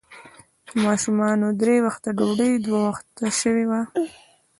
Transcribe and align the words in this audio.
د 0.67 0.69
ماشومانو 0.85 1.47
درې 1.61 1.75
وخته 1.85 2.09
ډوډۍ، 2.17 2.53
دوه 2.65 2.79
وخته 2.89 3.25
شوې 3.41 3.65
وه. 3.69 3.81